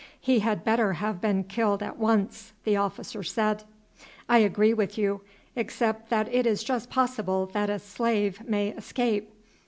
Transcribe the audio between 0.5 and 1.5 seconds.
better have been